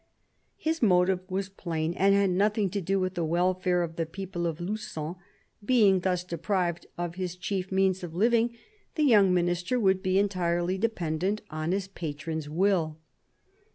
His 0.57 0.81
motive 0.81 1.19
was 1.29 1.47
plain, 1.47 1.93
and 1.93 2.15
had 2.15 2.31
nothing 2.31 2.71
to 2.71 2.81
do 2.81 2.99
with 2.99 3.13
the 3.13 3.23
welfare 3.23 3.83
of 3.83 3.97
the 3.97 4.07
people 4.07 4.47
of 4.47 4.59
Lu?on: 4.59 5.15
being 5.63 5.99
thus 5.99 6.23
deprived 6.23 6.87
of 6.97 7.13
his 7.17 7.35
chief 7.35 7.71
means 7.71 8.03
of 8.03 8.15
living, 8.15 8.57
the 8.95 9.03
young 9.03 9.31
Minister 9.31 9.79
would 9.79 10.01
be 10.01 10.17
entirely 10.17 10.79
dependent 10.79 11.41
on 11.51 11.71
his 11.71 11.87
90 11.87 11.87
CARDINAL 11.87 11.93
DE 11.93 11.93
RICHELIEU 11.93 11.93
patron's 11.93 12.49
will. 12.49 12.97